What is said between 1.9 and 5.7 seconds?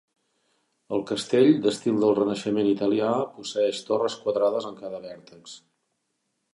del Renaixement italià, posseeix torres quadrades en cada vèrtex.